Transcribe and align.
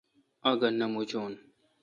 آگا 0.49 0.69
نہ 0.77 0.85
مچون۔ 0.93 1.31